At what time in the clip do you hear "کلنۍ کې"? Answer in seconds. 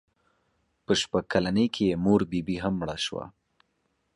1.33-1.83